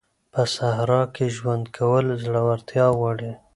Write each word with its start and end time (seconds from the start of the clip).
په 0.33 0.41
صحرا 0.55 1.01
کي 1.15 1.25
ژوند 1.37 1.65
کول 1.77 2.05
زړورتيا 2.23 2.85
غواړي. 2.97 3.31